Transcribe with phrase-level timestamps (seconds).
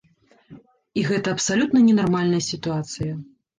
[1.01, 3.11] І гэта абсалютна ненармальная сітуацыя.